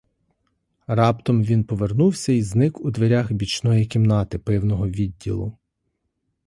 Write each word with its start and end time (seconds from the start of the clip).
Раптом 0.87 1.43
він 1.43 1.63
повернувся 1.63 2.31
й 2.33 2.41
зник 2.41 2.81
у 2.81 2.91
дверях 2.91 3.31
бічної 3.31 3.85
кімнати 3.85 4.39
пивного 4.39 4.87
відділу. 4.89 5.57